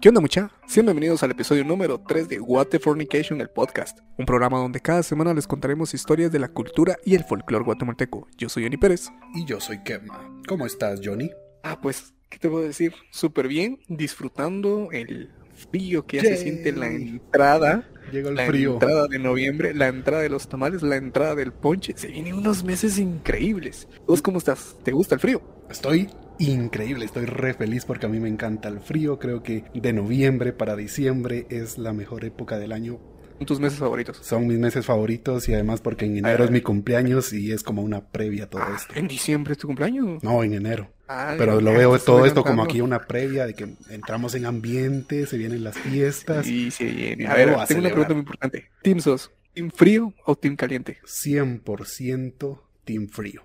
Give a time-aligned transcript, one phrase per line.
[0.00, 0.50] ¿Qué onda mucha?
[0.66, 4.00] Sean bienvenidos al episodio número 3 de What the Fornication, el podcast.
[4.18, 8.28] Un programa donde cada semana les contaremos historias de la cultura y el folclore guatemalteco.
[8.36, 9.08] Yo soy Johnny Pérez.
[9.34, 10.30] Y yo soy Kevma.
[10.46, 11.30] ¿Cómo estás, Johnny?
[11.62, 12.92] Ah, pues, ¿qué te puedo decir?
[13.10, 15.30] Súper bien, disfrutando el
[15.70, 17.88] frío que ya se siente en la entrada.
[18.12, 18.74] Llegó el la frío.
[18.74, 21.94] entrada de noviembre, la entrada de los tamales, la entrada del ponche.
[21.96, 23.88] Se vienen unos meses increíbles.
[24.06, 24.76] ¿Vos cómo estás?
[24.82, 25.40] ¿Te gusta el frío?
[25.70, 29.18] Estoy increíble, estoy re feliz porque a mí me encanta el frío.
[29.18, 32.98] Creo que de noviembre para diciembre es la mejor época del año.
[33.38, 34.18] ¿Son tus meses favoritos?
[34.18, 36.46] Son mis meses favoritos y además porque en enero Ah.
[36.46, 38.94] es mi cumpleaños y es como una previa a todo Ah, esto.
[38.94, 40.22] ¿En diciembre es tu cumpleaños?
[40.22, 40.90] No, en enero.
[41.08, 45.26] Ah, Pero lo veo todo esto como aquí una previa de que entramos en ambiente,
[45.26, 46.46] se vienen las fiestas.
[46.46, 47.20] Sí, sí, bien.
[47.22, 48.70] Y A ver, a tengo una pregunta muy importante.
[48.82, 49.30] ¿Team sos?
[49.52, 50.98] ¿Team frío o team caliente?
[51.04, 53.42] 100% team frío.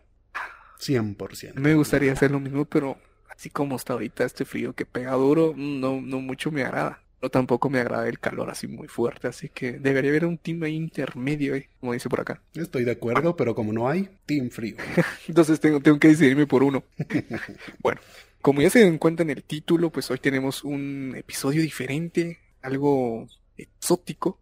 [0.80, 1.56] 100%.
[1.56, 2.98] Me gustaría hacer lo mismo, pero
[3.30, 7.02] así como está ahorita este frío que pega duro, no, no mucho me agrada.
[7.20, 10.64] Pero tampoco me agrada el calor así muy fuerte, así que debería haber un team
[10.64, 12.42] ahí intermedio, eh, como dice por acá.
[12.54, 14.78] Estoy de acuerdo, pero como no hay, team frío.
[15.28, 16.84] Entonces tengo, tengo que decidirme por uno.
[17.80, 18.00] Bueno,
[18.42, 23.28] como ya se dan cuenta en el título, pues hoy tenemos un episodio diferente, algo
[23.58, 24.40] exótico.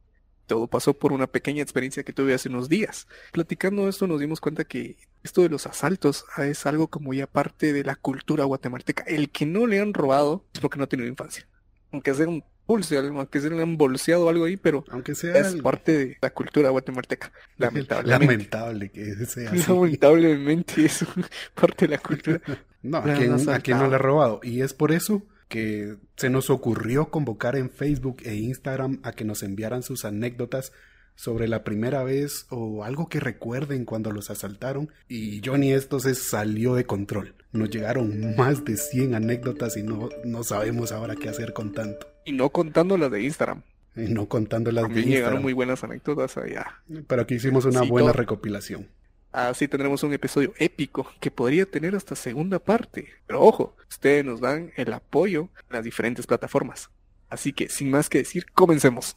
[0.48, 3.08] Todo pasó por una pequeña experiencia que tuve hace unos días.
[3.34, 7.28] Platicando esto nos dimos cuenta que esto de los asaltos ah, es algo como ya
[7.28, 9.04] parte de la cultura guatemalteca.
[9.04, 11.46] El que no le han robado es porque no ha tenido infancia.
[11.92, 15.56] Aunque sea un pulse, aunque se le han bolseado algo ahí, pero Aunque sea es
[15.56, 17.32] parte de la cultura guatemalteca.
[17.58, 18.28] Lamentablemente.
[18.28, 19.72] Lamentable que sea así.
[19.72, 21.06] Lamentablemente es
[21.54, 22.42] parte de la cultura.
[22.84, 24.40] No, ¿a quién, a quién no le ha robado?
[24.44, 29.26] Y es por eso que se nos ocurrió convocar en Facebook e Instagram a que
[29.26, 30.74] nos enviaran sus anécdotas
[31.16, 34.90] sobre la primera vez o algo que recuerden cuando los asaltaron.
[35.10, 37.34] Y Johnny esto se salió de control.
[37.52, 42.08] Nos llegaron más de 100 anécdotas y no, no sabemos ahora qué hacer con tanto.
[42.26, 43.64] Y no contando las de Instagram.
[43.96, 45.42] Y no contando las de También llegaron Instagram.
[45.42, 46.84] muy buenas anécdotas allá.
[47.08, 48.88] Pero aquí hicimos una buena recopilación.
[49.38, 53.10] Así tendremos un episodio épico que podría tener hasta segunda parte.
[53.28, 56.90] Pero ojo, ustedes nos dan el apoyo en las diferentes plataformas.
[57.30, 59.16] Así que sin más que decir, comencemos.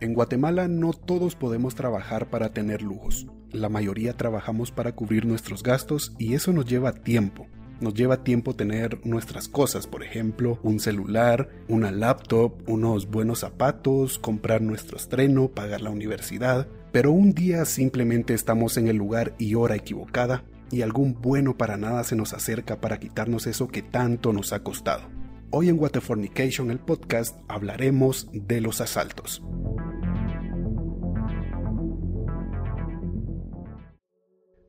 [0.00, 3.28] En Guatemala no todos podemos trabajar para tener lujos.
[3.50, 7.46] La mayoría trabajamos para cubrir nuestros gastos y eso nos lleva tiempo.
[7.80, 14.18] Nos lleva tiempo tener nuestras cosas, por ejemplo, un celular, una laptop, unos buenos zapatos,
[14.18, 16.68] comprar nuestro estreno, pagar la universidad.
[16.92, 21.78] Pero un día simplemente estamos en el lugar y hora equivocada y algún bueno para
[21.78, 25.08] nada se nos acerca para quitarnos eso que tanto nos ha costado.
[25.50, 29.42] Hoy en Waterfornication, el podcast, hablaremos de los asaltos.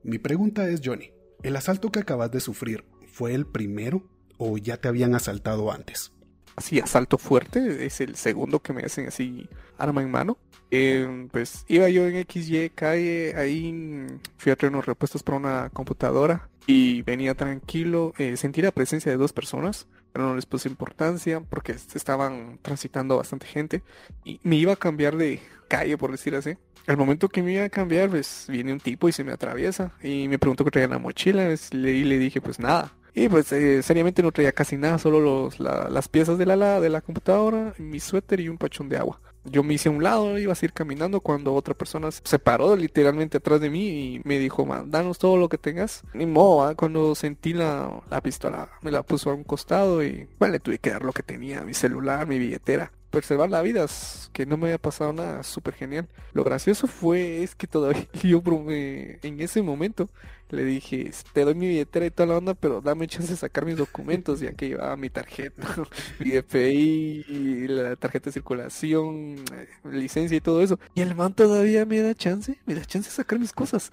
[0.02, 1.12] Mi pregunta es, Johnny,
[1.44, 4.04] ¿el asalto que acabas de sufrir fue el primero
[4.38, 6.12] o ya te habían asaltado antes?
[6.56, 10.38] Así, asalto fuerte, es el segundo que me hacen así, arma en mano.
[10.70, 14.08] Eh, pues iba yo en XY calle, ahí
[14.38, 19.12] fui a traer unos repuestos para una computadora y venía tranquilo, eh, sentí la presencia
[19.12, 23.84] de dos personas, pero no les puse importancia porque estaban transitando bastante gente
[24.24, 26.58] y me iba a cambiar de calle, por decir así.
[26.88, 29.94] Al momento que me iba a cambiar, pues viene un tipo y se me atraviesa
[30.02, 32.94] y me preguntó qué traía la mochila pues, le- y le dije pues nada.
[33.14, 36.80] Y pues eh, seriamente no traía casi nada, solo los, la- las piezas de la,
[36.80, 39.20] de la computadora, mi suéter y un pachón de agua.
[39.44, 42.76] Yo me hice a un lado, iba a seguir caminando cuando otra persona se paró
[42.76, 46.04] literalmente atrás de mí y me dijo, man, danos todo lo que tengas.
[46.14, 46.76] Ni modo, ¿ah?
[46.76, 50.78] cuando sentí la, la pistola, me la puso a un costado y bueno, le tuve
[50.78, 52.92] que dar lo que tenía, mi celular, mi billetera.
[53.10, 53.88] Preservar la vida,
[54.32, 56.08] que no me había pasado nada, súper genial.
[56.34, 60.08] Lo gracioso fue, es que todavía yo brome- en ese momento
[60.52, 63.66] le dije, te doy mi billetera y toda la onda, pero dame chance de sacar
[63.66, 65.64] mis documentos, ya que llevaba mi tarjeta,
[66.20, 70.80] mi DPI, y la tarjeta de circulación, eh, licencia y todo eso.
[70.94, 73.92] Y el man todavía me da chance, me da chance de sacar mis cosas.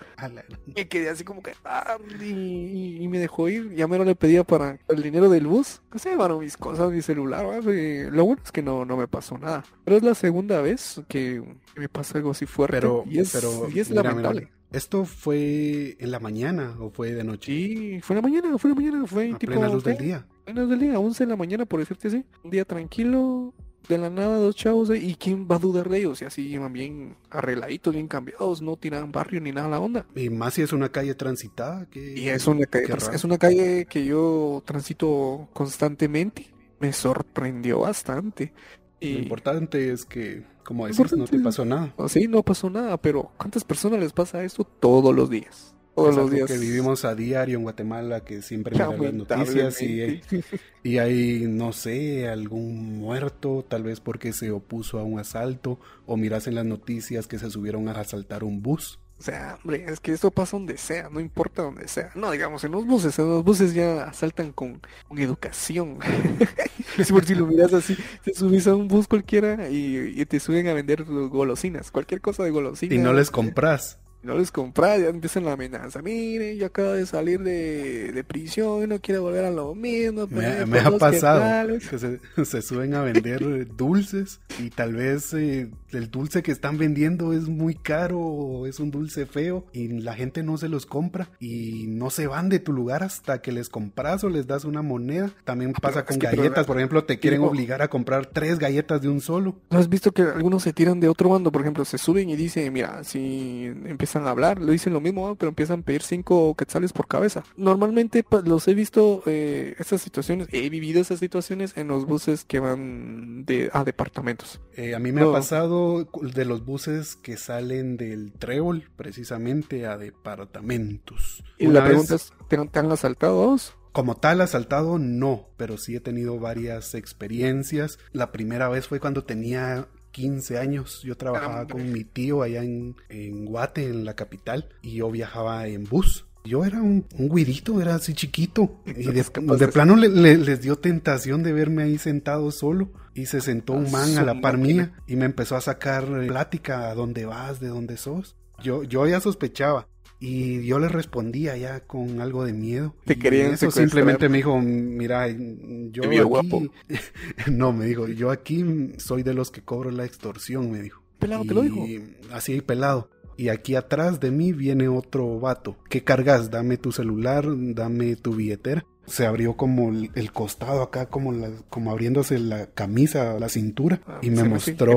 [0.75, 3.73] Me quedé así como que, ah, y, y- y me dejó ir.
[3.75, 5.81] Ya me lo le pedía para el dinero del bus.
[5.93, 7.45] No sé, bueno, mis cosas, mi celular.
[7.45, 9.65] Lo bueno es que no, no me pasó nada.
[9.85, 11.43] Pero es la segunda vez que
[11.77, 12.77] me pasa algo así fuerte.
[12.77, 14.41] Pero, y es, pero y es mira, lamentable.
[14.43, 17.53] mira, ¿esto fue en la mañana o fue de noche?
[17.53, 19.53] Sí, fue en la mañana, fue en la mañana, fue A tipo...
[19.53, 20.27] plena luz del día.
[20.45, 22.25] Plena luz del día, 11 de la mañana, por decirte así.
[22.43, 23.55] Un día tranquilo,
[23.89, 26.21] de la nada, dos chavos, ahí, ¿y quién va a dudar de ellos?
[26.21, 30.07] Y así iban bien arregladitos, bien cambiados, no tiraban barrio ni nada a la onda.
[30.15, 31.87] Y más si es una calle transitada.
[31.87, 36.47] Que, Y es una calle, es una calle que yo transito constantemente.
[36.81, 38.53] Me sorprendió bastante.
[39.01, 41.95] Lo importante es que Como decís, no te pasó nada.
[42.09, 45.75] Sí, no pasó nada, pero ¿cuántas personas les pasa esto todos los días?
[45.95, 46.47] Todos los días.
[46.47, 50.21] que vivimos a diario en Guatemala, que siempre miran las noticias y,
[50.83, 56.19] y hay, no sé, algún muerto, tal vez porque se opuso a un asalto, o
[56.19, 59.01] miras en las noticias que se subieron a asaltar un bus.
[59.19, 62.11] O sea, hombre, es que esto pasa donde sea, no importa donde sea.
[62.15, 64.81] No, digamos, en los buses, en los buses ya asaltan con,
[65.17, 65.99] educación.
[67.03, 70.39] si por si lo miras así, te subís a un bus cualquiera y, y, te
[70.39, 72.95] suben a vender golosinas, cualquier cosa de golosinas.
[72.95, 76.03] Y no les compras no les compras, ya empiezan la amenaza.
[76.03, 80.27] Mire, yo acabo de salir de, de prisión y no quiero volver a lo mismo.
[80.29, 86.43] Me, ha pasado que se, suben a vender dulces y tal vez eh, el dulce
[86.43, 90.59] que están vendiendo es muy caro o es un dulce feo y la gente no
[90.59, 94.29] se los compra y no se van de tu lugar hasta que les compras o
[94.29, 95.31] les das una moneda.
[95.45, 99.09] También ah, pasa con galletas, por ejemplo, te quieren obligar a comprar tres galletas de
[99.09, 99.57] un solo.
[99.71, 101.53] ¿No has visto que algunos se tiran de otro bando?
[101.53, 103.71] Por ejemplo, se suben y dicen, mira, si
[104.09, 107.45] empiezan a hablar, lo dicen lo mismo, pero empiezan a pedir cinco quetzales por cabeza.
[107.57, 112.59] Normalmente los he visto, eh, estas situaciones, he vivido esas situaciones en los buses que
[112.59, 114.61] van de, a departamentos.
[114.75, 119.99] Eh, a mí me ha pasado de los buses que salen del trébol, precisamente a
[119.99, 121.45] departamentos.
[121.59, 123.57] Y la pregunta es, ¿te, han asaltado
[123.93, 127.99] Como tal, asaltado no, pero sí he tenido varias experiencias.
[128.13, 131.03] La primera vez fue cuando tenía 15 años.
[131.03, 135.67] Yo trabajaba con mi tío allá en, en Guate, en la capital, y yo viajaba
[135.67, 136.27] en bus.
[136.45, 138.81] Yo era un, un guirito, era así chiquito.
[138.87, 139.25] Y de,
[139.73, 142.91] plano les dio tentación de verme ahí sentado solo.
[143.15, 146.89] Y se sentó un man a la par mía y me empezó a sacar plática,
[146.89, 147.59] ¿a dónde vas?
[147.59, 148.37] ¿De dónde sos?
[148.63, 149.89] Yo, yo ya sospechaba.
[150.21, 152.95] Y yo le respondía ya con algo de miedo.
[153.05, 156.19] Te querían eso simplemente me dijo, mira, yo aquí...
[156.21, 156.63] guapo.
[157.51, 158.65] no, me dijo, yo aquí
[158.99, 161.03] soy de los que cobro la extorsión, me dijo.
[161.19, 161.87] Pelado, te lo dijo.
[162.33, 163.11] Así, pelado.
[163.37, 165.77] Y aquí atrás de mí viene otro vato.
[165.89, 166.51] ¿Qué cargas?
[166.51, 171.91] Dame tu celular, dame tu billetera se abrió como el, costado acá, como, la, como
[171.91, 174.95] abriéndose la camisa, la cintura, ah, y me mostró,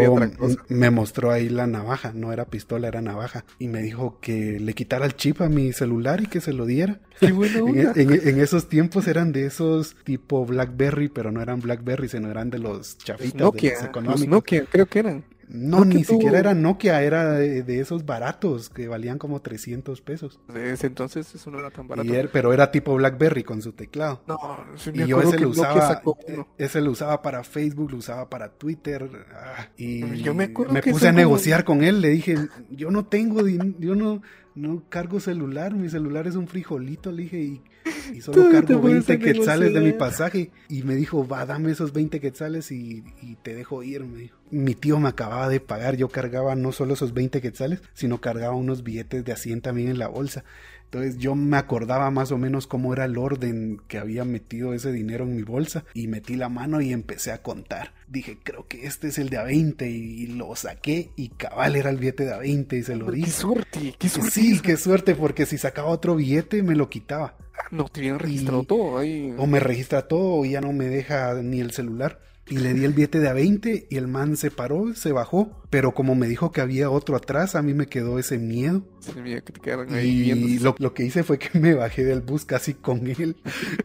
[0.67, 4.73] me mostró ahí la navaja, no era pistola, era navaja, y me dijo que le
[4.73, 6.99] quitara el chip a mi celular y que se lo diera.
[7.19, 7.67] Qué bueno.
[7.95, 12.59] en, esos tiempos eran de esos tipo BlackBerry, pero no eran BlackBerry, sino eran de
[12.59, 15.23] los chafitas, Nokia, de los Nokia, creo que eran.
[15.53, 20.39] No, ni siquiera era Nokia, era de, esos baratos que valían como 300 pesos.
[20.48, 22.09] Desde entonces eso no era tan barato.
[22.31, 24.24] pero era tipo BlackBerry con su teclado.
[24.27, 24.38] No,
[24.94, 29.09] y yo ese lo usaba, e, ese lo usaba para Facebook, lo usaba para Twitter.
[29.33, 32.36] Ah, y yo me, me puse a negociar con él, le dije,
[32.69, 34.21] yo no tengo, yo no,
[34.56, 37.62] no cargo celular, mi celular es un frijolito, le dije, y,
[38.21, 40.51] solo cargo 20 quetzales de mi pasaje.
[40.69, 44.37] Y me dijo, va, dame esos 20 quetzales y, y te dejo ir, me dijo.
[44.49, 48.55] Mi tío me acababa de pagar, yo cargaba no solo esos 20 quetzales, sino cargaba
[48.55, 50.43] unos billetes de 100 también en la bolsa.
[50.93, 54.91] Entonces yo me acordaba más o menos cómo era el orden que había metido ese
[54.91, 57.93] dinero en mi bolsa y metí la mano y empecé a contar.
[58.09, 61.91] Dije, creo que este es el de a 20 y lo saqué y cabal era
[61.91, 63.23] el billete de a 20 y se lo di.
[63.23, 63.95] ¡Qué suerte!
[63.97, 64.31] ¡Qué suerte!
[64.31, 67.38] Sí, qué suerte porque si sacaba otro billete me lo quitaba.
[67.71, 69.33] No, te habían registrado todo ahí.
[69.38, 72.19] O me registra todo o ya no me deja ni el celular
[72.51, 75.63] y le di el billete de a 20 y el man se paró, se bajó,
[75.69, 78.83] pero como me dijo que había otro atrás, a mí me quedó ese miedo.
[80.01, 83.36] Y lo, lo, que hice fue que me bajé del bus casi con él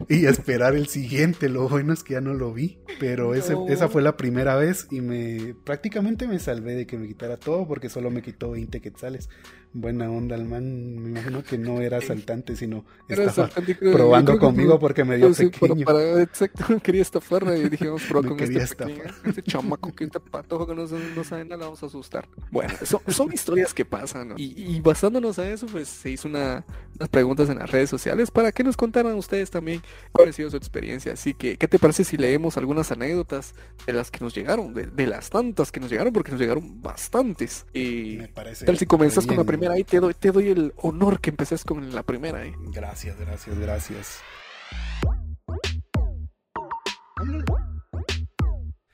[0.09, 1.49] y a esperar el siguiente.
[1.49, 5.01] Lo bueno es que ya no lo vi, pero esa fue la primera vez y
[5.01, 9.29] me prácticamente me salvé de que me quitara todo porque solo me quitó 20 quetzales
[9.73, 10.97] buena onda el man.
[10.97, 13.49] Me imagino que no era asaltante, sino estaba
[13.91, 15.85] probando conmigo porque me dio pequeño.
[15.85, 20.67] Para, exacto, quería estafar y dijimos, probar con este pequeño, este chamaco que este patojo
[20.67, 22.27] que no, no sabe nada, vamos a asustar.
[22.51, 24.35] Bueno, son, son historias que pasan, ¿no?
[24.37, 28.29] y, y, basándonos a eso, pues se hizo una, unas preguntas en las redes sociales
[28.29, 31.13] para que nos contaran ustedes también cuál ha sido su experiencia.
[31.13, 33.53] Así que, ¿qué te parece si leemos algunas anécdotas
[33.85, 36.81] de las que nos llegaron, de, de las tantas que nos llegaron, porque nos llegaron
[36.81, 37.65] bastantes?
[37.73, 40.73] Y me parece tal si comenzas con la primera ahí, te doy, te doy el
[40.77, 42.53] honor que empeces con la primera ahí.
[42.73, 44.19] Gracias, gracias, gracias.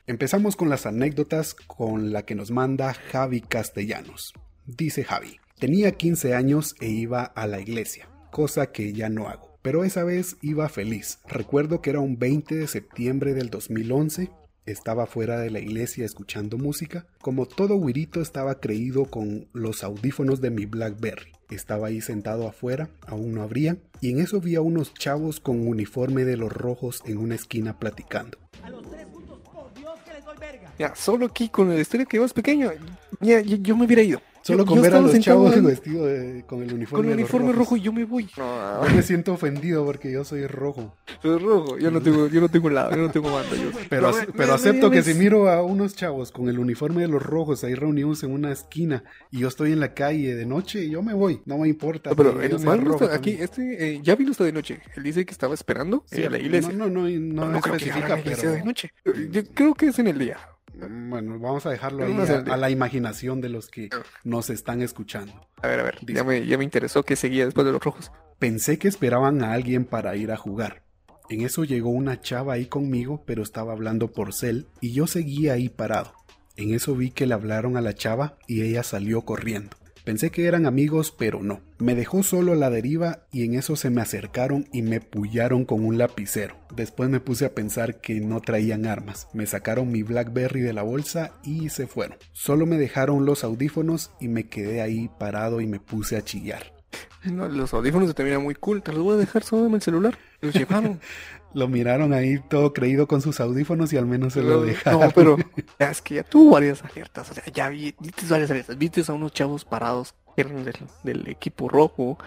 [0.05, 4.33] Empezamos con las anécdotas con la que nos manda Javi Castellanos.
[4.65, 9.57] Dice Javi, tenía 15 años e iba a la iglesia, cosa que ya no hago,
[9.61, 11.19] pero esa vez iba feliz.
[11.27, 14.29] Recuerdo que era un 20 de septiembre del 2011
[14.65, 17.05] estaba fuera de la iglesia escuchando música.
[17.21, 21.33] Como todo guirito estaba creído con los audífonos de mi Blackberry.
[21.49, 25.67] Estaba ahí sentado afuera, aún no abrían, y en eso vi a unos chavos con
[25.67, 28.37] uniforme de los rojos en una esquina platicando.
[28.63, 30.73] A los tres puntos, por Dios que les doy verga.
[30.79, 32.71] Ya, solo aquí con la historia que vos pequeño,
[33.19, 34.21] ya, yo, yo me hubiera ido.
[34.43, 37.53] Solo con ver a los chavos en- vestidos de- con el uniforme, Con el uniforme
[37.53, 38.29] rojo yo me voy.
[38.37, 40.95] No, Yo me siento ofendido porque yo soy rojo.
[41.21, 41.77] soy rojo.
[41.77, 43.55] Yo no tengo, yo no tengo lado, yo no tengo banda.
[43.55, 46.31] Yo, Pero, No, ace- me- pero me- acepto me- que si miro a unos chavos
[46.31, 49.79] con el uniforme de los rojos ahí reunidos en una esquina y yo estoy en
[49.79, 51.41] la calle de noche, yo me voy.
[51.45, 52.09] No me importa.
[52.09, 54.79] No, pero el man rojo está- aquí, este, eh, ya vino hasta de noche.
[54.95, 56.73] Él dice que estaba esperando Sí, eh, a la iglesia.
[56.73, 58.91] No, no, no, no, No, especifica, pero de noche.
[59.31, 60.37] Yo creo que es en el día.
[60.73, 63.89] Bueno, vamos a dejarlo ahí a, a la imaginación de los que
[64.23, 65.33] nos están escuchando.
[65.61, 68.11] A ver, a ver, ya me, ya me interesó que seguía después de los rojos.
[68.39, 70.83] Pensé que esperaban a alguien para ir a jugar.
[71.29, 75.53] En eso llegó una chava ahí conmigo, pero estaba hablando por cel y yo seguía
[75.53, 76.13] ahí parado.
[76.55, 79.77] En eso vi que le hablaron a la chava y ella salió corriendo.
[80.03, 81.61] Pensé que eran amigos, pero no.
[81.79, 85.63] Me dejó solo a la deriva y en eso se me acercaron y me pullaron
[85.63, 86.55] con un lapicero.
[86.75, 89.27] Después me puse a pensar que no traían armas.
[89.33, 92.17] Me sacaron mi Blackberry de la bolsa y se fueron.
[92.33, 96.82] Solo me dejaron los audífonos y me quedé ahí parado y me puse a chillar.
[97.23, 98.83] No, los audífonos se te miran muy cool.
[98.83, 100.17] Te los voy a dejar solo en el celular.
[100.41, 100.99] Los llevaron.
[101.53, 105.01] Lo miraron ahí todo creído con sus audífonos y al menos se lo dejaron.
[105.01, 105.37] No, pero
[105.79, 107.29] es que ya tuvo varias alertas.
[107.29, 108.75] O sea, ya vi, viste varias alertas.
[108.75, 110.73] Viste a unos chavos parados que eran del,
[111.03, 112.17] del equipo rojo.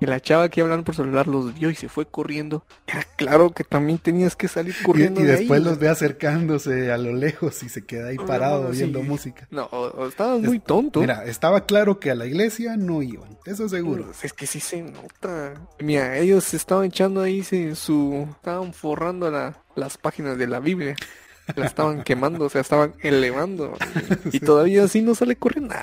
[0.00, 2.66] Y la chava que hablaron por celular los vio y se fue corriendo.
[2.86, 5.20] Era claro que también tenías que salir Y, corriendo.
[5.20, 5.64] y de después ahí.
[5.64, 9.08] los ve acercándose a lo lejos y se queda ahí parado no, oyendo sí.
[9.08, 9.48] música.
[9.50, 11.00] No, o- o estabas muy tonto.
[11.00, 14.04] Mira, estaba claro que a la iglesia no iban, eso seguro.
[14.04, 15.54] Pues, Es que sí se nota.
[15.80, 18.28] Mira, ellos se estaban echando ahí se- su.
[18.36, 20.94] Estaban forrando la- las páginas de la Biblia.
[21.54, 23.76] La estaban quemando, o sea, estaban elevando.
[24.32, 25.74] Y, y todavía así no sale corriendo.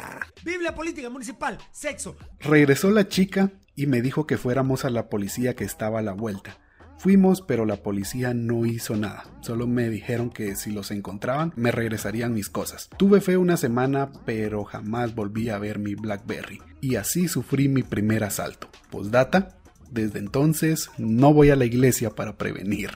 [0.43, 5.55] Biblia política municipal, sexo, Regresó la chica y me dijo que fuéramos a la policía
[5.55, 6.57] que estaba a la vuelta.
[6.97, 9.25] Fuimos, pero la policía no hizo nada.
[9.41, 12.89] Solo me dijeron que si los encontraban, me regresarían mis cosas.
[12.97, 16.61] Tuve fe una semana, pero jamás volví a ver mi Blackberry.
[16.79, 18.69] Y así sufrí mi primer asalto.
[18.89, 19.57] Postdata,
[19.91, 22.91] desde entonces no voy a la iglesia para prevenir.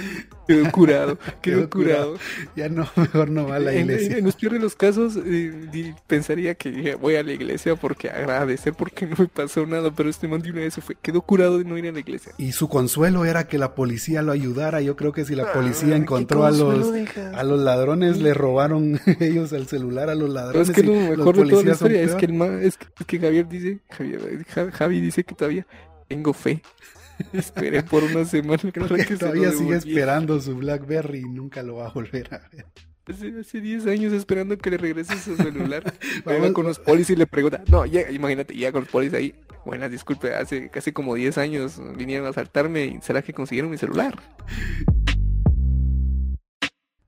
[0.48, 2.12] Quedó curado, quedó Quedó curado.
[2.14, 2.18] curado.
[2.56, 4.18] Ya no, mejor no va a la En, iglesia.
[4.18, 8.74] en los peores de los casos, eh, pensaría que voy a la iglesia porque agradecer
[8.74, 11.58] porque no me pasó nada, pero este man de una vez se fue, quedó curado
[11.58, 12.32] de no ir a la iglesia.
[12.36, 14.80] Y su consuelo era que la policía lo ayudara.
[14.80, 16.88] Yo creo que si la Ah, policía ¿qué encontró a los,
[17.34, 20.68] a los ladrones, le robaron ellos el celular a los Pero ladrones.
[20.68, 22.86] es que lo los mejor de toda la historia es que el man, es que,
[22.98, 25.64] es que Javier dice, Javier, Ja- Javi dice que todavía
[26.08, 26.60] tengo fe.
[27.32, 31.88] Esperé por una semana Creo que todavía sigue esperando su Blackberry y nunca lo va
[31.88, 32.66] a volver a ver.
[33.06, 35.94] Hace, hace 10 años esperando que le regrese su celular.
[36.24, 37.62] Vamos con los polis y le pregunta.
[37.68, 39.34] No, ya, imagínate, ya con los polis ahí.
[39.64, 43.78] Buenas, disculpe, hace casi como 10 años vinieron a asaltarme y será que consiguieron mi
[43.78, 44.18] celular.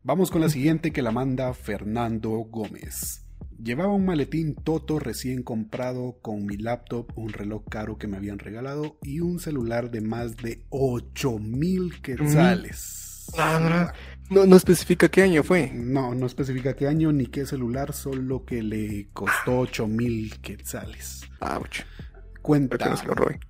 [0.03, 3.25] Vamos con la siguiente que la manda Fernando Gómez.
[3.63, 8.41] Llevaba un maletín Toto recién comprado con mi laptop, un reloj caro que me habían
[8.41, 13.31] regalado y un celular de más de 8 mil quetzales.
[13.39, 13.93] No, no, no.
[14.31, 15.71] No, no especifica qué año fue.
[15.73, 21.23] No, no especifica qué año ni qué celular, solo que le costó 8 mil quetzales.
[21.41, 21.83] Ouch.
[22.41, 22.97] Cuenta,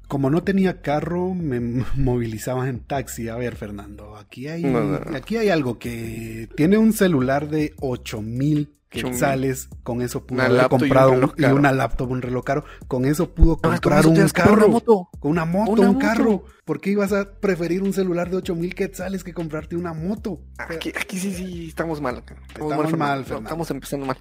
[0.09, 1.59] como no tenía carro, me
[1.97, 3.29] movilizaba en taxi.
[3.31, 5.17] A ver, Fernando, aquí hay, No, no, no.
[5.17, 8.21] aquí hay algo que tiene un celular de 8
[8.93, 9.11] 8,000.
[9.13, 9.69] quetzales.
[9.83, 12.65] Con eso pudo Una haber laptop y un comprado y una laptop, un reloj caro.
[12.89, 14.53] Con eso pudo Ah, comprar ¿cómo un carro.
[14.55, 15.09] una moto?
[15.19, 15.99] Con una moto, Una un moto.
[16.07, 16.45] carro.
[16.65, 20.41] ¿Por qué ibas a preferir un celular de 8 mil quetzales que comprarte una moto?
[20.59, 22.23] Aquí, aquí sí, sí, estamos mal.
[22.49, 23.49] Estamos mal, Fernando.
[23.49, 24.17] estamos empezando mal.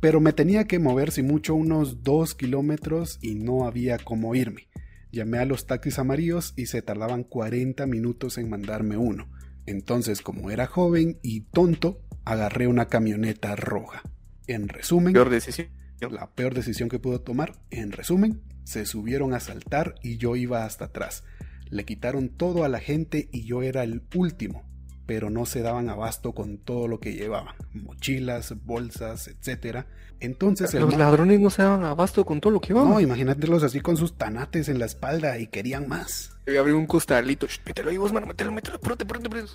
[0.00, 4.68] pero me tenía que mover si mucho unos dos kilómetros y no había cómo irme.
[5.12, 9.28] Llamé a los taxis amarillos y se tardaban 40 minutos en mandarme uno.
[9.66, 14.02] Entonces, como era joven y tonto, agarré una camioneta roja.
[14.46, 15.68] En resumen, Peor decisión.
[16.10, 17.54] la peor decisión que pudo tomar.
[17.70, 21.24] En resumen, se subieron a saltar y yo iba hasta atrás.
[21.70, 24.62] Le quitaron todo a la gente y yo era el último,
[25.06, 29.86] pero no se daban abasto con todo lo que llevaban, mochilas, bolsas, etcétera.
[30.20, 33.00] Entonces el Los ladrones no se daban abasto con todo lo que no, iban.
[33.02, 36.36] imagínatelos así con sus tanates en la espalda y querían más.
[36.46, 37.46] Voy a abrir un costalito.
[37.66, 39.52] Mételo ahí, vos, mano, mételo, mételo, pronto, pronto, pronto.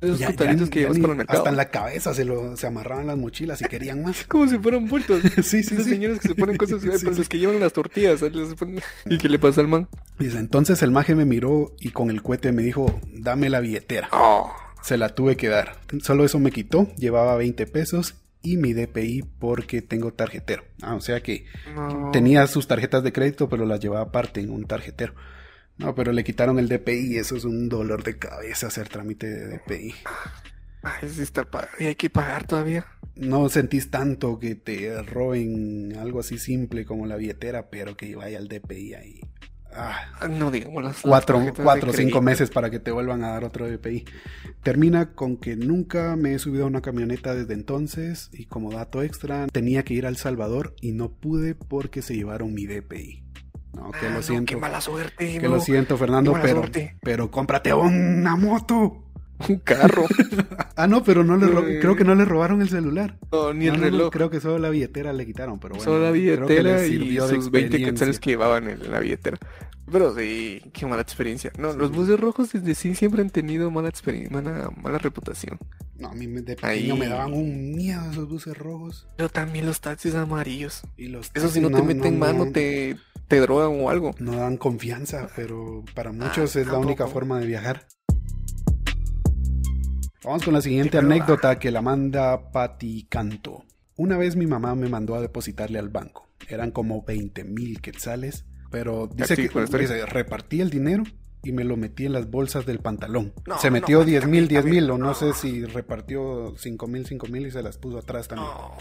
[0.00, 1.38] Esos Ya- costalitos ya- que ni- para el mercado.
[1.40, 4.24] hasta en la cabeza se, lo, se amarraban las mochilas y querían más.
[4.28, 5.20] Como si fueran bultos.
[5.42, 5.90] Sí, sí, Esos sí.
[5.90, 7.18] señores que se ponen cosas Sí, con sí.
[7.20, 8.20] los que llevan las tortillas.
[9.06, 9.88] ¿Y qué le pasa al man?
[10.18, 14.08] Dice, entonces el maje me miró y con el cohete me dijo, dame la billetera.
[14.12, 14.50] Oh,
[14.82, 15.80] Se la tuve que dar.
[16.02, 20.64] Solo eso me quitó, llevaba 20 pesos y mi DPI porque tengo tarjetero.
[20.80, 22.10] Ah, o sea que no.
[22.10, 25.14] tenía sus tarjetas de crédito, pero las llevaba aparte en un tarjetero.
[25.80, 29.48] No, pero le quitaron el DPI, eso es un dolor de cabeza hacer trámite de
[29.56, 29.94] DPI.
[30.82, 31.46] Ay, sí está
[31.78, 32.86] y hay que pagar todavía.
[33.16, 38.36] No sentís tanto que te roben algo así simple como la billetera, pero que vaya
[38.38, 39.20] al DPI ahí.
[39.72, 43.30] Ah, Ah, No digamos las cuatro, cuatro o cinco meses para que te vuelvan a
[43.30, 44.04] dar otro DPI.
[44.62, 49.02] Termina con que nunca me he subido a una camioneta desde entonces y como dato
[49.02, 53.22] extra tenía que ir a El Salvador y no pude porque se llevaron mi DPI.
[53.72, 54.50] No, que Ah, lo no, siento.
[54.50, 55.38] qué mala suerte.
[55.38, 55.54] que no.
[55.56, 56.96] lo siento, Fernando, pero, suerte.
[57.02, 59.04] pero cómprate una moto.
[59.48, 60.04] Un carro.
[60.76, 63.18] Ah, no, pero no le ro- creo que no le robaron el celular.
[63.30, 64.10] no, ni el No, no, no, reloj.
[64.12, 65.84] creo que solo la billetera le quitaron, pero bueno.
[65.84, 67.84] Solo la billetera le y sus 20 experiencia.
[67.84, 69.36] quetzales que llevaban en la billetera.
[69.92, 71.52] Pero sí, qué mala experiencia.
[71.58, 75.58] No, los buses rojos desde sí siempre han tenido mala experiencia, mala, mala reputación.
[75.98, 76.78] No, a mí me- de Ahí.
[76.78, 79.06] pequeño me daban un miedo esos buses rojos.
[79.18, 80.80] Pero también los taxis amarillos.
[80.96, 82.96] Y los Eso si no te meten no mano, te,
[83.28, 84.14] te drogan o algo.
[84.18, 87.86] No dan confianza, pero para muchos es la única forma de viajar.
[90.22, 93.64] Vamos con la siguiente anécdota que la manda Patti Canto.
[93.96, 96.28] Una vez mi mamá me mandó a depositarle al banco.
[96.46, 101.04] Eran como 20 mil quetzales, pero dice Aquí, que dice, repartí el dinero
[101.42, 103.32] y me lo metí en las bolsas del pantalón.
[103.46, 105.14] No, se no, metió 10 mil, 10 también, mil, o no, no.
[105.14, 108.50] sé si repartió 5 mil, 5 mil y se las puso atrás también.
[108.50, 108.76] No.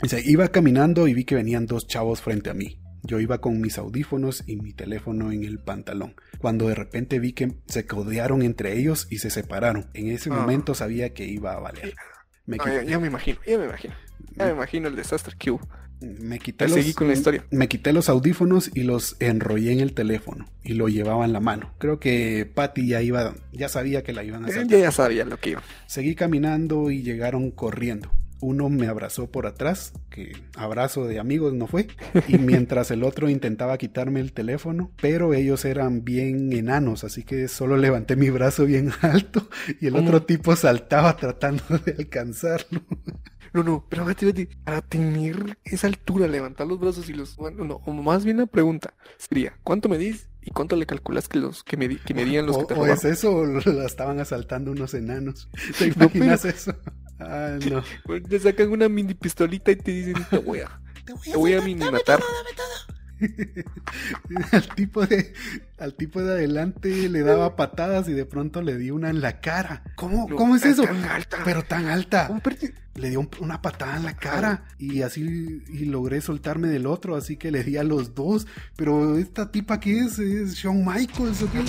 [0.00, 2.78] Dice, iba caminando y vi que venían dos chavos frente a mí.
[3.02, 6.14] Yo iba con mis audífonos y mi teléfono en el pantalón.
[6.38, 9.86] Cuando de repente vi que se codearon entre ellos y se separaron.
[9.94, 10.34] En ese Ah.
[10.34, 11.94] momento sabía que iba a valer.
[12.46, 13.94] Me, No, ya, ya me imagino, ya me imagino.
[14.36, 15.66] Ya me imagino el desastre que hubo.
[16.00, 17.44] me quité los, seguí con la historia.
[17.50, 21.40] me quité los audífonos y los enrollé en el teléfono y lo llevaba en la
[21.40, 21.74] mano.
[21.78, 24.66] Creo que Patty ya iba, ya sabía que la iban a saltar.
[24.68, 25.62] Ya, ya sabía lo que iba.
[25.88, 28.12] Seguí caminando y llegaron corriendo.
[28.40, 31.88] Uno me abrazó por atrás, que abrazo de amigos no fue,
[32.28, 37.48] y mientras el otro intentaba quitarme el teléfono, pero ellos eran bien enanos, así que
[37.48, 39.48] solo levanté mi brazo bien alto
[39.80, 40.06] y el ¿Cómo?
[40.06, 42.82] otro tipo saltaba tratando de alcanzarlo.
[43.54, 44.48] No, no, pero vete, vete.
[44.62, 47.34] Para tener esa altura, levantar los brazos y los.
[47.36, 51.38] Bueno, no, o más bien la pregunta sería: ¿cuánto medís y cuánto le calculas que
[51.38, 54.20] los que, medi- que medían los o, que te o es eso o la estaban
[54.20, 55.48] asaltando unos enanos.
[55.78, 56.74] ¿Te No, imaginas eso?
[57.28, 57.82] Ah, no.
[58.28, 60.80] Te sacan una mini pistolita y te dicen: Te voy a,
[61.24, 62.20] te voy a mini matar.
[64.52, 65.32] al tipo de
[65.78, 69.40] al tipo de adelante le daba patadas y de pronto le dio una en la
[69.40, 69.82] cara.
[69.96, 70.84] ¿Cómo, No, ¿cómo es eso?
[70.84, 71.38] Tan alta.
[71.44, 72.28] Pero tan alta.
[72.28, 72.70] ¿Cómo perdí?
[72.94, 77.16] Le dio un- una patada en la cara y así y logré soltarme del otro,
[77.16, 78.46] así que le di a los dos.
[78.76, 81.60] Pero esta tipa que es, es Shawn Michaels o qué?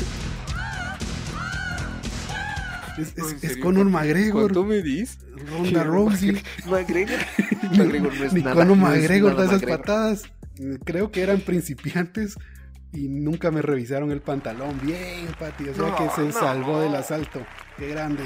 [3.02, 5.20] Es, Conor ¿cuánto- McGregor, ¿Cuánto medís?
[5.52, 6.42] Ronda Rousey.
[6.70, 7.18] McGregor.
[7.78, 8.56] McGregor no es Ni nada.
[8.56, 9.80] Conor McGregor da esas McGregor.
[9.82, 10.24] patadas.
[10.84, 12.36] Creo que eran principiantes
[12.92, 14.80] y nunca me revisaron el pantalón.
[14.84, 16.32] Bien, Pati, o sea No, que se no.
[16.34, 17.46] salvó del asalto.
[17.78, 18.24] Qué grande.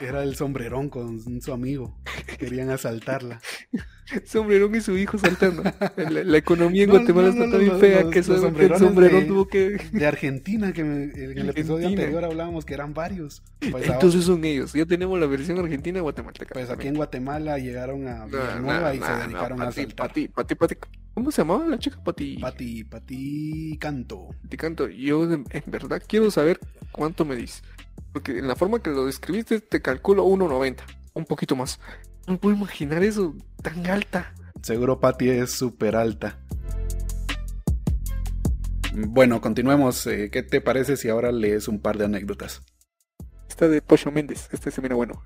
[0.00, 1.98] Era el sombrerón con su amigo.
[2.38, 3.40] Querían asaltarla.
[4.24, 5.62] Sombrerón y su hijo saltando.
[5.96, 8.76] La, la economía en No, Guatemala no, no, está los- fea los- que los el
[8.78, 9.76] sombrerón de- tuvo que...
[9.92, 13.42] De Argentina, que me- en el episodio anterior hablábamos que eran varios.
[13.70, 14.72] Pues, Entonces son ellos.
[14.72, 16.54] Ya tenemos la versión argentina guatemalteca.
[16.54, 20.08] pues aquí en Guatemala llegaron a Villanueva y se dedicaron a Pati, asaltar.
[20.08, 20.74] Pati, Pati, Pati.
[21.12, 22.02] ¿Cómo se llamaba la chica?
[22.02, 22.38] Pati.
[22.38, 24.28] Pati, Pati Canto.
[24.48, 24.88] Te canto.
[24.88, 26.58] Yo en verdad quiero saber
[26.92, 27.62] cuánto me dices.
[28.12, 30.76] Porque en la forma que lo describiste te calculo 1.90.
[31.14, 31.80] Un poquito más.
[32.26, 34.34] No puedo imaginar eso tan alta.
[34.62, 36.38] Seguro Patty es súper alta.
[38.94, 40.06] Bueno, continuemos.
[40.06, 42.62] Eh, ¿Qué te parece si ahora lees un par de anécdotas?
[43.48, 44.48] Esta de Pocho Méndez.
[44.52, 45.22] Este se mira bueno.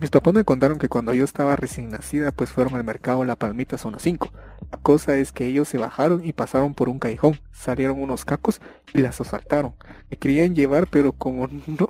[0.00, 3.36] Mis papás me contaron que cuando yo estaba recién nacida, pues fueron al mercado La
[3.36, 4.30] Palmita Zona 5.
[4.72, 7.40] La cosa es que ellos se bajaron y pasaron por un callejón.
[7.52, 8.60] Salieron unos cacos
[8.92, 9.74] y las asaltaron.
[10.10, 11.88] Me querían llevar, pero como no,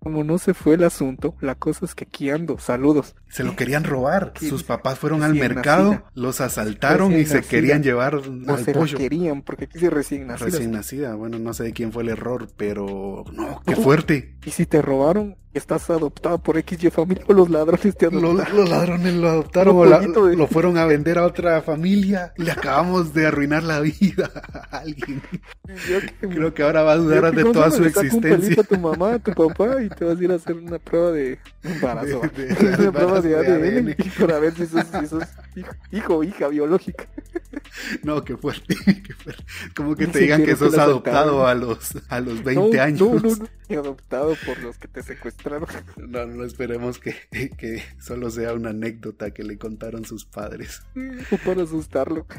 [0.00, 2.58] como no se fue el asunto, la cosa es que aquí ando.
[2.58, 3.14] Saludos.
[3.28, 4.32] Se lo querían robar.
[4.40, 6.10] Sus papás fueron al mercado, nacida.
[6.14, 8.98] los asaltaron y se querían llevar O al se pollo.
[8.98, 10.46] querían, porque aquí se recién nacida.
[10.46, 11.14] Recién nacida.
[11.14, 13.80] Bueno, no sé de quién fue el error, pero no, qué No.
[13.80, 14.36] fuerte.
[14.44, 18.56] Y si te robaron, estás adoptado por XY familia o los ladrones te Los, adoptaron.
[18.56, 21.60] los ladrones lo adoptaron Puro o la- pollito de- lo fueron a vender a otra
[21.62, 22.32] familia.
[22.36, 24.30] Le acabamos de arruinar la vida
[24.70, 25.20] a alguien.
[25.66, 28.38] Que- Creo que ahora va a dudar de ¿cómo toda su un existencia.
[28.38, 30.78] pelito a tu mamá, a tu papá y te vas a ir a hacer una
[30.78, 32.20] prueba de embarazo.
[32.36, 33.96] De- de- una de prueba de embarazo de ADN ADN.
[34.26, 35.24] para ver si sos, si sos
[35.92, 37.06] hijo, o hija biológica.
[38.02, 39.44] No, qué fuerte, qué fuerte.
[39.76, 43.00] Como que te digan que sos adoptado a los, a los 20 no, años.
[43.00, 45.41] No, no, adoptado por los que te secuestraron.
[45.96, 47.14] No, no esperemos que,
[47.56, 50.82] que solo sea una anécdota que le contaron sus padres.
[51.44, 52.26] Para asustarlo.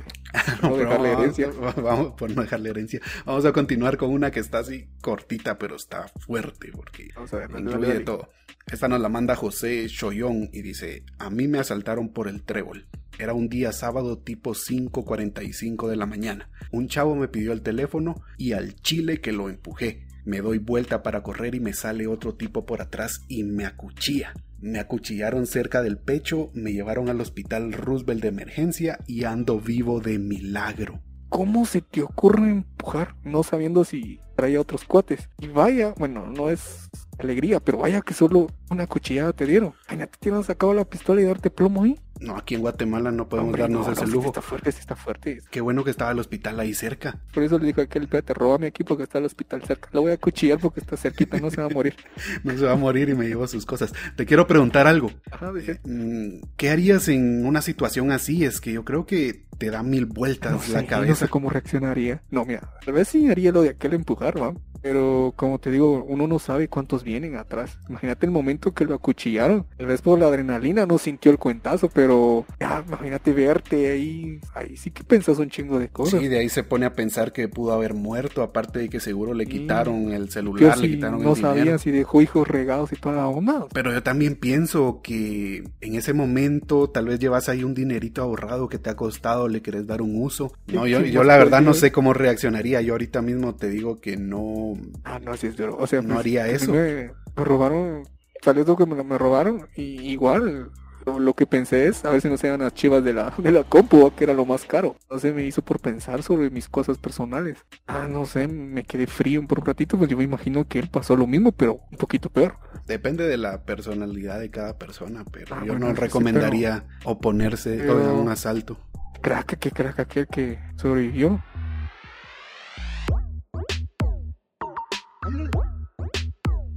[0.63, 1.49] No, No dejarle vamos- herencia.
[1.81, 2.99] Vamos, por no dejarle herencia.
[3.25, 7.37] Vamos a continuar con una que está así cortita, pero está fuerte, porque Vamos a
[7.37, 8.29] ver, incluye todo.
[8.65, 12.87] Esta nos la manda José Choyón y dice, a mí me asaltaron por el trébol.
[13.19, 16.49] Era un día sábado tipo 5.45 de la mañana.
[16.71, 20.05] Un chavo me pidió el teléfono y al chile que lo empujé.
[20.25, 24.33] Me doy vuelta para correr y me sale otro tipo por atrás y me acuchilla.
[24.59, 29.99] Me acuchillaron cerca del pecho, me llevaron al hospital Roosevelt de emergencia y ando vivo
[29.99, 31.01] de milagro.
[31.27, 35.29] ¿Cómo se te ocurre empujar no sabiendo si traía otros cuates?
[35.39, 39.73] Y vaya, bueno, no es alegría, pero vaya que solo una cuchillada te dieron.
[39.88, 41.99] Imagínate, te hubieran sacado la pistola y darte plomo ahí.
[42.23, 44.27] No, aquí en Guatemala no podemos Hombre, darnos no, ese no, sí lujo.
[44.27, 45.41] Está fuerte, sí está fuerte.
[45.51, 47.19] Qué bueno que estaba el hospital ahí cerca.
[47.33, 49.89] Por eso le dijo a aquel, espérate, róbame aquí porque está el hospital cerca.
[49.91, 51.95] Lo voy a cuchillar porque está cerquita, no se va a morir.
[52.43, 53.93] No se va a morir y me llevo sus cosas.
[54.15, 55.12] Te quiero preguntar algo.
[55.31, 58.45] Ajá, dije, Mm, ¿Qué harías en una situación así?
[58.45, 61.25] Es que yo creo que te da mil vueltas no la sé, no cabeza.
[61.25, 62.21] sé cómo reaccionaría.
[62.31, 64.53] No, mira, tal vez sí haría lo de aquel empujar, ¿va?
[64.81, 67.77] Pero como te digo, uno no sabe cuántos vienen atrás.
[67.88, 69.65] Imagínate el momento que lo acuchillaron.
[69.77, 72.12] Tal vez por la adrenalina no sintió el cuentazo, pero
[72.60, 74.39] ya, imagínate verte ahí.
[74.54, 76.19] Ahí sí que pensás un chingo de cosas.
[76.19, 79.34] Sí, de ahí se pone a pensar que pudo haber muerto, aparte de que seguro
[79.34, 81.56] le quitaron el Yo celular, le sí quitaron no el dinero.
[81.56, 83.65] sabía si dejó hijos regados y toda la onda.
[83.73, 88.67] Pero yo también pienso que en ese momento tal vez llevas ahí un dinerito ahorrado
[88.69, 90.52] que te ha costado, le querés dar un uso.
[90.67, 92.82] No, yo, yo la verdad no sé cómo reaccionaría.
[92.82, 94.73] Yo ahorita mismo te digo que no,
[95.04, 95.49] Ah, no, sí.
[95.78, 96.71] O sea, No haría a mí eso.
[96.71, 98.04] Me, me robaron,
[98.41, 100.71] salió que me, me robaron y igual
[101.05, 103.51] lo, que pensé es a ver si no se dan las chivas de la, de
[103.51, 104.95] la compu, que era lo más caro.
[105.09, 107.57] No sé, me hizo por pensar sobre mis cosas personales.
[107.87, 110.89] Ah, no sé, me quedé frío por un ratito, pues yo me imagino que él
[110.89, 112.57] pasó lo mismo, pero un poquito peor.
[112.87, 117.77] Depende de la personalidad de cada persona, pero Ah, yo bueno, no sí, recomendaría oponerse
[117.77, 118.77] Pero- a un asalto.
[119.21, 121.39] Crack, que crack aquel que sobrevivió.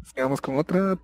[0.05, 0.99] Sigamos con otra.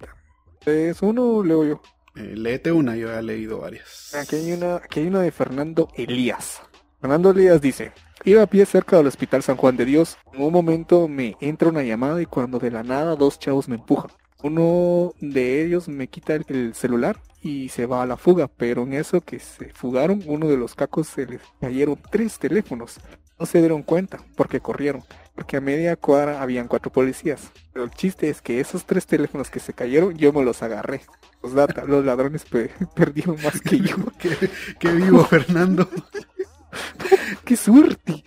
[0.64, 1.82] ¿Es uno leo yo?
[2.14, 4.14] Eh, léete una, yo ya he leído varias.
[4.14, 6.61] Aquí hay una, aquí hay una de Fernando Elías.
[7.01, 7.92] Fernando Elías dice,
[8.25, 10.18] iba a pie cerca del Hospital San Juan de Dios.
[10.33, 13.77] En un momento me entra una llamada y cuando de la nada dos chavos me
[13.77, 14.11] empujan.
[14.42, 18.83] Uno de ellos me quita el, el celular y se va a la fuga, pero
[18.83, 23.01] en eso que se fugaron, uno de los cacos se les cayeron tres teléfonos.
[23.38, 25.03] No se dieron cuenta porque corrieron,
[25.35, 27.51] porque a media cuadra habían cuatro policías.
[27.73, 31.03] Pero el chiste es que esos tres teléfonos que se cayeron, yo me los agarré.
[31.42, 33.97] Los, data- los ladrones pe- perdieron más que yo.
[34.18, 34.37] qué,
[34.79, 35.88] qué vivo, Fernando.
[37.45, 38.25] ¡Qué suerte!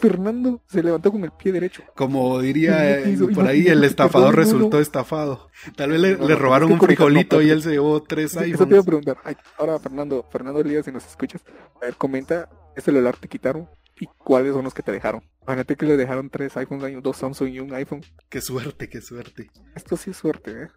[0.00, 1.82] Fernando se levantó con el pie derecho.
[1.94, 4.36] Como diría Hizo- por ahí, el estafador no.
[4.36, 5.48] resultó estafado.
[5.76, 7.70] Tal vez le, No, le no, robaron es que un frijolito no, y él se
[7.70, 8.86] llevó tres Eso te iba a iPhones.
[8.86, 9.16] preguntar.
[9.24, 11.42] Ay, ahora, Fernando, Fernando Elías, si nos escuchas,
[11.76, 13.68] a ver, comenta, ¿qué celular te quitaron?
[14.00, 15.22] ¿Y cuáles son los que te dejaron?
[15.42, 18.00] Imagínate que le dejaron tres iPhones, dos Samsung y un iPhone.
[18.30, 19.50] Qué suerte, qué suerte.
[19.74, 20.68] Esto sí es suerte, ¿eh?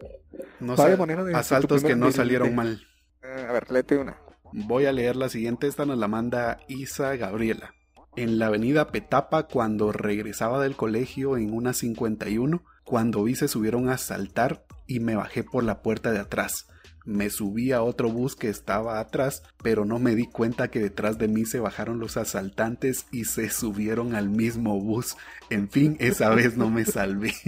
[0.59, 2.81] No de- asaltos que no salieron de- mal.
[3.23, 4.17] Eh, a ver, léete una.
[4.51, 7.73] Voy a leer la siguiente, esta nos la manda Isa Gabriela.
[8.15, 13.89] En la avenida Petapa, cuando regresaba del colegio en una 51, cuando vi se subieron
[13.89, 16.67] a asaltar y me bajé por la puerta de atrás.
[17.06, 21.17] Me subí a otro bus que estaba atrás, pero no me di cuenta que detrás
[21.17, 25.17] de mí se bajaron los asaltantes y se subieron al mismo bus.
[25.49, 27.34] En fin, esa vez no me salvé.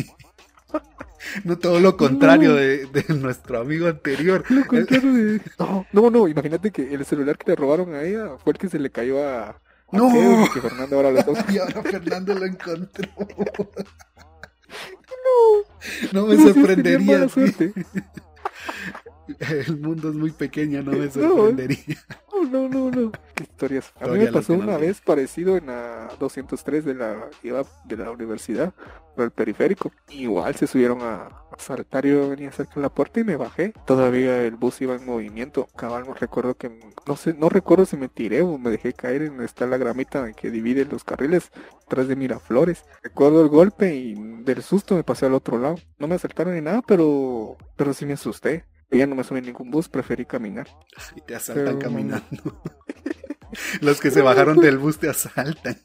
[1.43, 2.56] No todo lo contrario No.
[2.56, 4.43] de, de nuestro amigo anterior.
[4.49, 8.38] Lo contrario de- No, no, no, imagínate que el celular que le robaron a ella
[8.43, 9.60] fue el que se le cayó a...
[9.95, 10.49] No.
[10.53, 13.10] Que Fernando ahora lo está Y ahora Fernando lo encontró.
[16.12, 17.27] No me es tener sorprendería.
[19.67, 21.11] El mundo es muy pequeño, no me No.
[21.11, 21.97] sorprendería.
[22.31, 23.11] No, no, no, no.
[23.33, 23.91] Qué historias.
[23.99, 27.29] A mí me pasó no una vez parecido en la 203 de la
[27.85, 28.73] de la universidad
[29.15, 29.91] por el periférico.
[30.09, 33.73] Igual se subieron a asaltar y yo venía cerca de la puerta y me bajé.
[33.85, 35.67] Todavía el bus iba en movimiento.
[35.75, 36.71] Cabal, no recuerdo que
[37.07, 40.31] no sé, no recuerdo si me tiré o me dejé caer en está la gramita
[40.33, 41.51] que divide los carriles
[41.85, 42.83] atrás de Miraflores.
[43.01, 45.75] Recuerdo el golpe y del susto me pasé al otro lado.
[45.97, 48.65] No me asaltaron ni nada, pero pero sí me asusté.
[48.95, 50.67] Y ya no me subí en ningún bus, preferí caminar.
[51.17, 52.62] Y te asaltan Pero- caminando.
[53.81, 55.77] Los que se bajaron del bus te asaltan.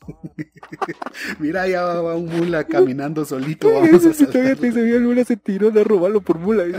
[1.38, 3.73] Mira, ya va un mula caminando solito.
[3.73, 4.73] Vamos a sí todavía te asaltarlo.
[4.75, 6.64] se vio el mula se tiró a robarlo por mula.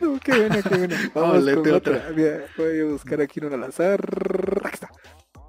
[0.00, 1.10] No, qué buena, qué buena.
[1.14, 1.76] Vamos Vamos, con otra.
[1.96, 2.12] otra.
[2.14, 3.98] Mira, voy a buscar aquí una al azar.
[4.62, 4.90] Aquí está.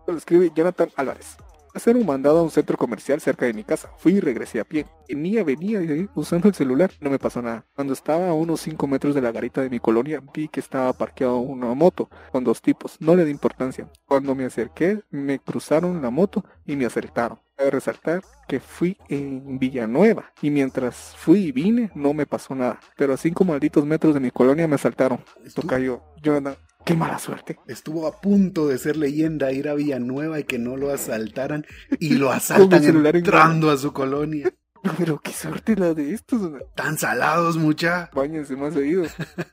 [0.07, 1.35] Lo escribe Jonathan Álvarez.
[1.75, 3.89] Hace ese era un mandado a un centro comercial cerca de mi casa.
[3.97, 4.85] Fui y regresé a pie.
[5.09, 6.91] Venía, venía eh, usando el celular.
[7.01, 7.65] No me pasó nada.
[7.75, 10.93] Cuando estaba a unos 5 metros de la garita de mi colonia, vi que estaba
[10.93, 12.95] parqueado una moto con dos tipos.
[13.01, 13.89] No le di importancia.
[14.05, 17.39] Cuando me acerqué, me cruzaron la moto y me asaltaron.
[17.57, 22.79] Cabe resaltar que fui en Villanueva y mientras fui y vine no me pasó nada.
[22.97, 25.19] Pero a 5 malditos metros de mi colonia me asaltaron.
[25.37, 26.01] Esto Estuvo- cayó.
[26.21, 27.57] Yo no- Qué mala suerte.
[27.67, 31.65] Estuvo a punto de ser leyenda ir a Villanueva y que no lo asaltaran
[31.99, 34.53] y lo asaltan en entrando a su colonia.
[34.99, 36.51] Pero qué suerte la de estos.
[36.75, 38.11] Tan salados, mucha.
[38.13, 39.05] Báñense más seguido.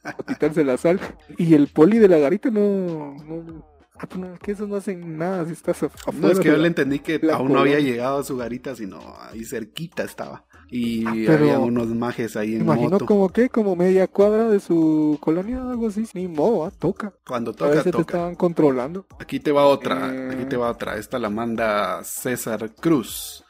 [0.04, 1.00] A quitarse la sal.
[1.38, 3.14] Y el poli de la garita no.
[3.24, 3.64] no
[3.96, 6.18] ah, pues no, que esos no hacen nada si estás af- afuera.
[6.20, 8.76] No, es que yo la- le entendí que aún no había llegado a su garita,
[8.76, 10.44] sino ahí cerquita estaba.
[10.74, 13.04] Y pero- había unos majes ahí en imagino moto.
[13.06, 16.06] como que, como media cuadra de su colonia, algo así.
[16.14, 17.12] Ni modo, ah, toca.
[17.26, 18.00] Cuando A toca, veces te toca.
[18.02, 19.06] estaban controlando.
[19.20, 20.30] Aquí te va otra, Eh.
[20.32, 20.96] aquí te va otra.
[20.96, 23.44] Esta la manda César Cruz.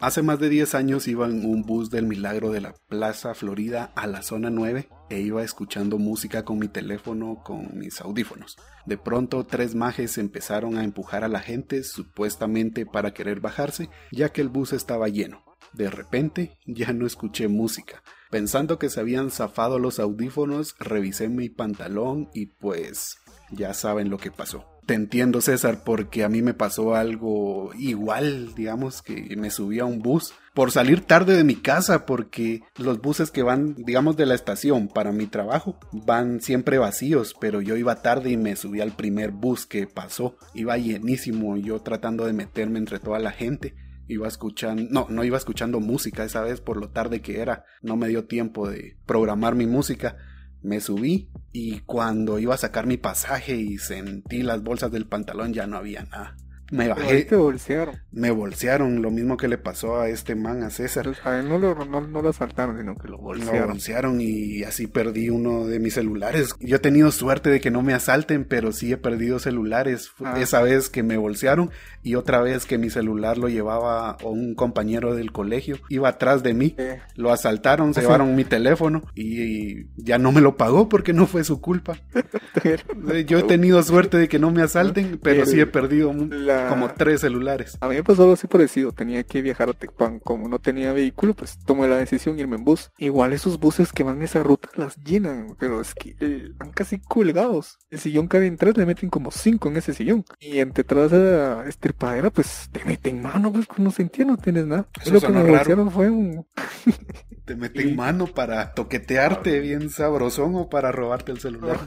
[0.00, 3.92] Hace más de 10 años iba en un bus del Milagro de la Plaza Florida
[3.94, 8.56] a la zona 9 e iba escuchando música con mi teléfono con mis audífonos.
[8.86, 14.30] De pronto tres majes empezaron a empujar a la gente supuestamente para querer bajarse ya
[14.30, 15.42] que el bus estaba lleno.
[15.72, 18.02] De repente ya no escuché música.
[18.30, 23.18] Pensando que se habían zafado los audífonos, revisé mi pantalón y pues
[23.50, 24.64] ya saben lo que pasó.
[24.86, 29.84] Te entiendo, César, porque a mí me pasó algo igual, digamos, que me subí a
[29.84, 34.26] un bus por salir tarde de mi casa, porque los buses que van, digamos, de
[34.26, 38.80] la estación para mi trabajo van siempre vacíos, pero yo iba tarde y me subí
[38.80, 40.36] al primer bus que pasó.
[40.52, 43.74] Iba llenísimo, yo tratando de meterme entre toda la gente.
[44.08, 47.64] Iba escuchando, no, no iba escuchando música esa vez por lo tarde que era.
[47.82, 50.16] No me dio tiempo de programar mi música.
[50.62, 55.52] Me subí y cuando iba a sacar mi pasaje y sentí las bolsas del pantalón
[55.52, 56.36] ya no había nada.
[56.72, 57.96] Me bajé, te bolsearon.
[58.12, 61.06] me bolsearon, lo mismo que le pasó a este man, a César.
[61.24, 63.68] A él no lo, no, no lo asaltaron, sino que lo Lo bolsearon.
[63.68, 66.54] bolsearon y así perdí uno de mis celulares.
[66.60, 70.10] Yo he tenido suerte de que no me asalten, pero sí he perdido celulares.
[70.24, 70.34] Ah.
[70.40, 71.70] Esa vez que me bolsearon
[72.02, 75.76] y otra vez que mi celular lo llevaba un compañero del colegio.
[75.90, 76.74] Iba atrás de mí.
[76.78, 81.26] Eh, Lo asaltaron, se llevaron mi teléfono y ya no me lo pagó porque no
[81.26, 81.98] fue su culpa.
[83.26, 86.30] Yo he tenido suerte de que no me asalten, pero sí he perdido un-
[86.68, 87.78] Como tres celulares.
[87.80, 88.92] A mí me pasó algo así parecido.
[88.92, 90.20] Tenía que viajar a Tecpan.
[90.20, 92.90] Como no tenía vehículo, pues tomé la decisión de irme en bus.
[92.98, 96.98] Igual esos buses que van esa ruta las llenan, pero es que eh, van casi
[97.00, 97.78] colgados.
[97.90, 100.24] El sillón cabe en tres, le meten como cinco en ese sillón.
[100.40, 104.86] Y entre toda esa estripadera, pues te meten mano, pues no sentía, no tienes nada.
[105.00, 105.90] Eso lo que me raro.
[105.90, 106.46] fue un...
[107.54, 111.78] Te meten mano para toquetearte bien sabrosón o para robarte el celular.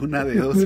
[0.00, 0.56] Una de dos.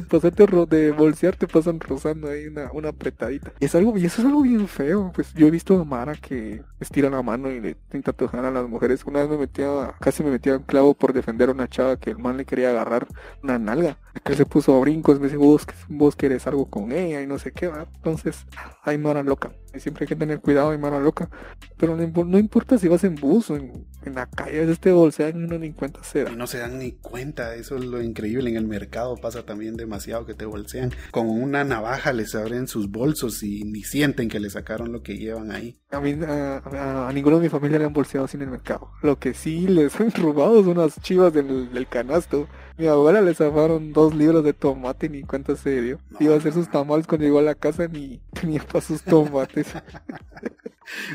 [0.47, 3.53] Ro- de bolsear te pasan rozando ahí una, una apretadita.
[3.61, 5.13] Y es algo, y eso es algo bien feo.
[5.15, 8.51] Pues yo he visto a Mara que estira la mano y le intenta tocar a
[8.51, 9.05] las mujeres.
[9.05, 12.11] Una vez me metía, casi me metía un clavo por defender a una chava que
[12.11, 13.07] el man le quería agarrar
[13.43, 13.99] una nalga.
[14.25, 17.27] Que se puso a brincos, me dice, vos, que- vos querés algo con ella y
[17.27, 17.87] no sé qué, va.
[17.97, 18.47] Entonces,
[18.83, 19.53] hay Mara loca.
[19.77, 21.29] Y siempre hay que tener cuidado, hay Mara loca.
[21.77, 24.61] Pero no, impo- no importa si vas en bus o en, en la calle, a
[24.63, 26.33] veces te bolsean y uno ni cuenta se da.
[26.33, 28.51] Y no se dan ni cuenta, eso es lo increíble.
[28.51, 30.93] En el mercado pasa también demasiado que te bolsean.
[31.11, 35.17] Con una navaja les abren sus bolsos y ni sienten que le sacaron lo que
[35.17, 35.79] llevan ahí.
[35.91, 38.91] A mí, a, a- a ninguno de mi familia le han bolseado en el mercado.
[39.03, 42.49] Lo que sí les han robado son unas chivas del, del canasto.
[42.79, 45.99] Mi abuela le zafaron dos libros de tomate, ni cuenta se dio.
[46.11, 49.03] No, Iba a hacer sus tamales cuando llegó a la casa, ni tenía para sus
[49.03, 49.69] tomates.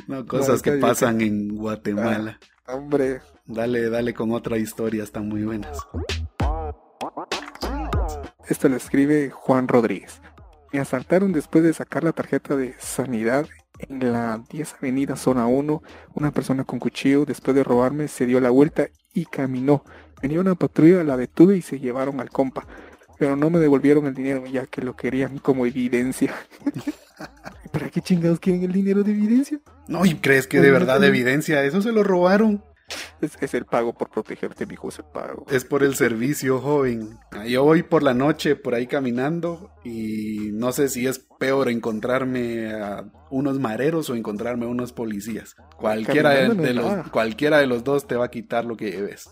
[0.06, 2.38] No, cosas que pasan en Guatemala.
[2.68, 5.78] Hombre, Dale, dale con otra historia, están muy buenas.
[8.48, 10.22] esto lo escribe Juan Rodríguez.
[10.72, 13.46] Me asaltaron después de sacar la tarjeta de sanidad
[13.80, 15.84] en la 10 Avenida Zona 1.
[16.14, 19.84] Una persona con cuchillo, después de robarme, se dio la vuelta y caminó.
[20.22, 22.66] Venía una patrulla, la detuve y se llevaron al compa.
[23.18, 26.34] Pero no me devolvieron el dinero ya que lo querían como evidencia.
[27.72, 29.60] ¿Para qué chingados quieren el dinero de evidencia?
[29.88, 31.64] No, ¿y crees que de verdad de evidencia?
[31.64, 32.64] Eso se lo robaron.
[33.22, 35.46] Es, es el pago por protegerte, mijo, es el pago.
[35.50, 37.18] Es por el servicio, joven.
[37.48, 42.72] Yo voy por la noche por ahí caminando y no sé si es peor encontrarme
[42.72, 45.56] a unos mareros o encontrarme a unos policías.
[45.78, 49.30] Cualquiera de, los, cualquiera de los dos te va a quitar lo que lleves.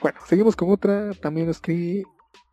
[0.00, 1.12] Bueno, seguimos con otra.
[1.14, 2.04] También lo escribe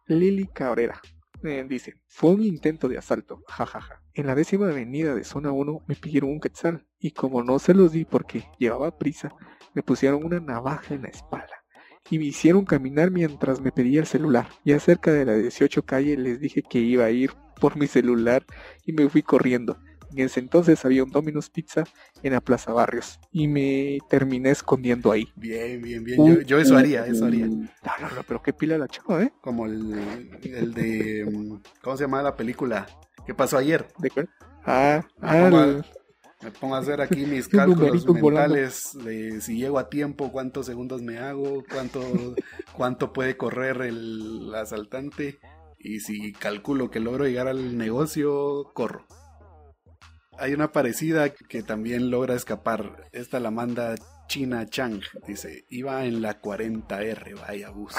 [0.08, 1.02] Lili Cabrera.
[1.44, 4.04] Eh, dice, fue un intento de asalto, jajaja.
[4.14, 7.74] En la décima avenida de zona 1 me pidieron un quetzal y como no se
[7.74, 9.34] los di porque llevaba prisa,
[9.74, 11.62] me pusieron una navaja en la espalda
[12.10, 14.50] y me hicieron caminar mientras me pedía el celular.
[14.66, 18.46] Ya cerca de la 18 calle les dije que iba a ir por mi celular
[18.86, 19.78] y me fui corriendo.
[20.12, 21.84] En ese entonces había un Domino's Pizza
[22.22, 25.32] en la Plaza Barrios y me terminé escondiendo ahí.
[25.36, 26.26] Bien, bien, bien.
[26.26, 27.48] Yo, yo eso haría, eso haría.
[27.48, 29.32] No, no, no, pero qué pila la chava, ¿eh?
[29.42, 31.26] Como el, el de.
[31.26, 32.88] mm, ¿Cómo se llama la película?
[33.26, 33.88] ¿Qué pasó ayer?
[34.00, 34.30] ¿De cuál?
[34.66, 35.86] Ah, Me ah, pongo, el- a,
[36.44, 40.66] me pongo a hacer aquí mis Los cálculos mentales de si llego a tiempo, cuántos
[40.66, 42.36] segundos me hago, cuánto,
[42.78, 45.40] cuánto puede correr el asaltante
[45.80, 49.06] y si calculo que logro llegar al negocio, corro.
[50.42, 53.08] Hay una parecida que también logra escapar.
[53.12, 53.94] Esta la manda
[54.28, 55.00] China Chang.
[55.28, 57.94] Dice, iba en la 40R, vaya bus.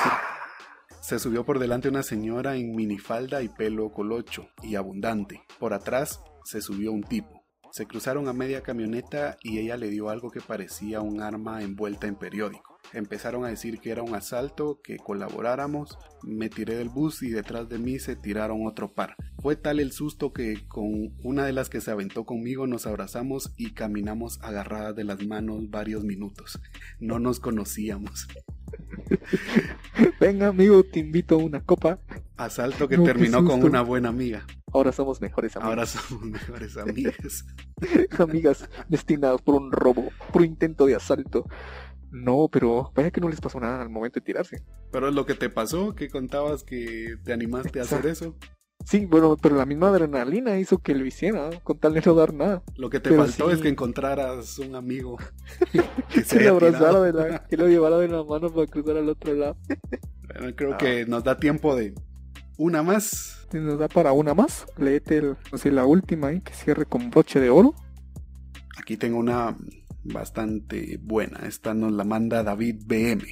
[1.00, 5.44] Se subió por delante una señora en minifalda y pelo colocho y abundante.
[5.60, 7.44] Por atrás se subió un tipo.
[7.70, 12.08] Se cruzaron a media camioneta y ella le dio algo que parecía un arma envuelta
[12.08, 12.71] en periódico.
[12.92, 15.96] Empezaron a decir que era un asalto, que colaboráramos.
[16.22, 19.16] Me tiré del bus y detrás de mí se tiraron otro par.
[19.40, 23.52] Fue tal el susto que con una de las que se aventó conmigo nos abrazamos
[23.56, 26.60] y caminamos agarradas de las manos varios minutos.
[27.00, 28.28] No nos conocíamos.
[30.20, 31.98] Venga, amigo, te invito a una copa.
[32.36, 34.46] Asalto que No, terminó con una buena amiga.
[34.72, 35.68] Ahora somos mejores amigos.
[35.68, 37.44] Ahora somos mejores amigas.
[38.18, 41.46] amigas destinadas por un robo, por intento de asalto.
[42.12, 44.62] No, pero vaya que no les pasó nada al momento de tirarse.
[44.92, 48.36] Pero es lo que te pasó, que contabas que te animaste a hacer eso.
[48.84, 51.60] Sí, bueno, pero la misma adrenalina hizo que lo hiciera, ¿no?
[51.62, 52.62] con tal de no dar nada.
[52.76, 53.54] Lo que te Pero faltó sí.
[53.54, 55.18] es que encontraras un amigo
[55.72, 59.34] que haya abrazara de la, que lo llevara de la mano para cruzar al otro
[59.34, 59.56] lado.
[60.26, 60.78] Bueno, creo Ah.
[60.78, 61.94] que nos da tiempo de
[62.58, 63.46] una más.
[63.52, 66.84] Si nos da para una más, léete el, no sé, la última ahí, que cierre
[66.84, 67.74] con broche de oro.
[68.78, 69.56] Aquí tengo una
[70.04, 71.40] bastante buena.
[71.46, 73.22] Esta nos la manda David BM.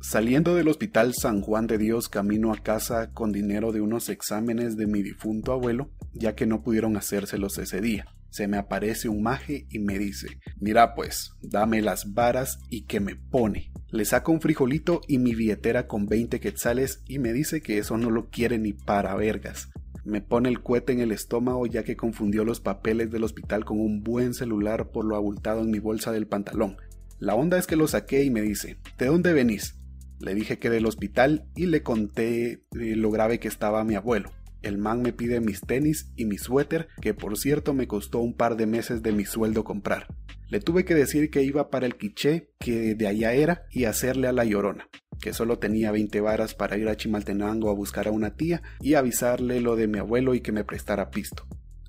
[0.00, 4.76] Saliendo del hospital San Juan de Dios camino a casa con dinero de unos exámenes
[4.76, 8.06] de mi difunto abuelo, ya que no pudieron hacérselos ese día.
[8.30, 13.00] Se me aparece un maje y me dice, mira pues, dame las varas y que
[13.00, 13.72] me pone.
[13.90, 17.96] Le saco un frijolito y mi billetera con 20 quetzales y me dice que eso
[17.96, 19.70] no lo quiere ni para vergas.
[20.06, 23.80] Me pone el cohete en el estómago ya que confundió los papeles del hospital con
[23.80, 26.76] un buen celular por lo abultado en mi bolsa del pantalón.
[27.18, 29.74] La onda es que lo saqué y me dice, ¿de dónde venís?
[30.20, 34.30] Le dije que del hospital y le conté eh, lo grave que estaba mi abuelo.
[34.62, 38.34] El man me pide mis tenis y mi suéter, que por cierto me costó un
[38.36, 40.06] par de meses de mi sueldo comprar.
[40.48, 44.28] Le tuve que decir que iba para el quiché, que de allá era, y hacerle
[44.28, 44.88] a la llorona,
[45.26, 48.94] que solo tenía 20 varas para ir a Chimaltenango a buscar a una tía y
[48.94, 51.48] avisarle lo de mi abuelo y que me prestara pisto.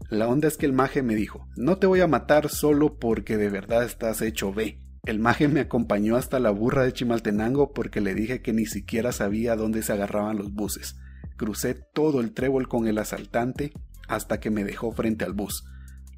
[0.09, 3.37] La onda es que el maje me dijo, no te voy a matar solo porque
[3.37, 4.79] de verdad estás hecho B.
[5.05, 9.11] El maje me acompañó hasta la burra de Chimaltenango porque le dije que ni siquiera
[9.11, 10.95] sabía dónde se agarraban los buses.
[11.35, 13.71] Crucé todo el trébol con el asaltante
[14.07, 15.63] hasta que me dejó frente al bus.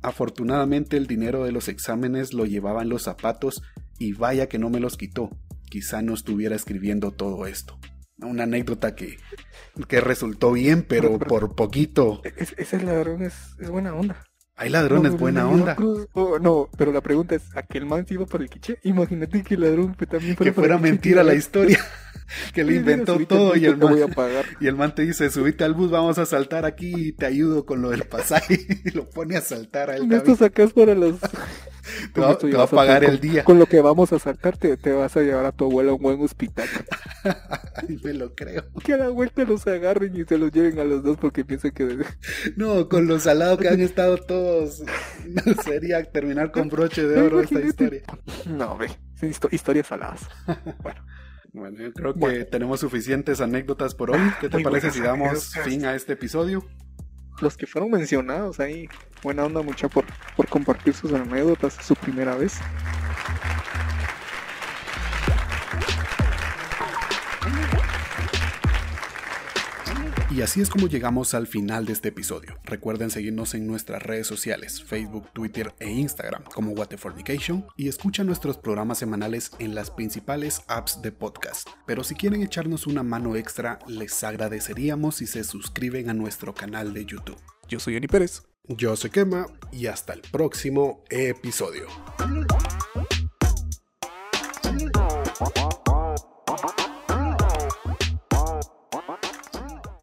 [0.01, 3.61] Afortunadamente el dinero de los exámenes lo llevaba en los zapatos
[3.97, 5.31] y vaya que no me los quitó.
[5.69, 7.79] Quizá no estuviera escribiendo todo esto.
[8.17, 9.17] Una anécdota que,
[9.87, 12.21] que resultó bien, pero por poquito.
[12.35, 14.25] Es- ese ladrón es, es buena onda.
[14.55, 15.75] Hay ladrones No, buena no, onda.
[15.77, 18.49] Cruz- oh, no, pero la pregunta es, ¿a qué el man se iba para el
[18.49, 18.77] quiche?
[18.83, 21.39] Imagínate que el ladrón también Que para fuera el mentira la tío.
[21.39, 21.79] historia.
[22.53, 24.45] Que le mira, inventó al todo y el te voy man, a pagar.
[24.59, 27.65] y el man te dice, subite al bus, vamos a saltar aquí y te ayudo
[27.65, 28.59] con lo del pasaje.
[28.85, 31.15] Y lo pone a saltar a él esto sacas para los...
[32.13, 33.43] Te va, esto te va a pagar tu- el día.
[33.43, 36.01] Con lo que vamos a saltarte, te vas a llevar a tu abuela a un
[36.01, 36.67] buen hospital.
[37.75, 38.63] Ay, me lo creo.
[38.83, 41.71] Que a la vuelta los agarren y se los lleven a los dos porque piensan
[41.71, 41.97] que...
[42.55, 44.83] No, con lo salado que han estado todos.
[45.27, 48.03] No sería terminar con broche de oro esta historia.
[48.45, 48.89] No, ve,
[49.51, 50.21] historias saladas.
[50.83, 51.03] Bueno,
[51.53, 52.45] yo creo que Bueno.
[52.45, 54.19] tenemos suficientes anécdotas por hoy.
[54.39, 56.65] ¿Qué te Muy parece si damos fin a este episodio?
[57.41, 58.87] Los que fueron mencionados ahí,
[59.23, 62.57] buena onda mucha por, por compartir sus anécdotas su primera vez.
[70.39, 72.57] Y así es como llegamos al final de este episodio.
[72.63, 78.57] Recuerden seguirnos en nuestras redes sociales, Facebook, Twitter e Instagram como Waterfornication y escucha nuestros
[78.57, 81.67] programas semanales en las principales apps de podcast.
[81.85, 86.93] Pero si quieren echarnos una mano extra, les agradeceríamos si se suscriben a nuestro canal
[86.93, 87.37] de YouTube.
[87.67, 88.43] Yo soy Johnny Pérez.
[88.69, 91.85] Yo soy Kema y hasta el próximo episodio.